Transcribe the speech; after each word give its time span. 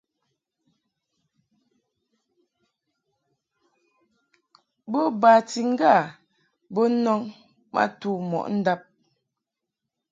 Bo 4.91 5.01
bati 5.21 5.61
ŋga 5.71 5.95
to 6.75 6.81
nɔŋ 7.03 7.21
ma 7.73 7.83
tu 7.99 8.09
mɔʼ 8.29 8.45
ndab. 8.57 8.81